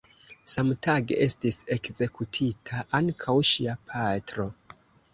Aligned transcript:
Samtage 0.53 1.17
estis 1.25 1.59
ekzekutita 1.77 2.83
ankaŭ 3.03 3.39
ŝia 3.55 3.81
patro. 3.93 4.53